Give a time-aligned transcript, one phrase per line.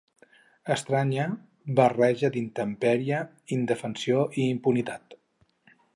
[0.75, 1.25] Estranya
[1.79, 3.19] barreja d'intempèrie,
[3.59, 5.17] indefensió i impunitat.